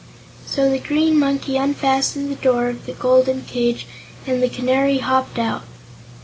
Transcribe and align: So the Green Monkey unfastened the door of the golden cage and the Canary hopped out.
So 0.47 0.67
the 0.71 0.79
Green 0.79 1.19
Monkey 1.19 1.57
unfastened 1.57 2.31
the 2.31 2.35
door 2.35 2.69
of 2.69 2.87
the 2.87 2.93
golden 2.93 3.43
cage 3.43 3.85
and 4.25 4.41
the 4.41 4.49
Canary 4.49 4.97
hopped 4.97 5.37
out. 5.37 5.61